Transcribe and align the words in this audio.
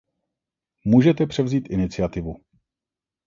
Můžete 0.85 1.25
převzít 1.25 1.69
iniciativu. 1.69 2.43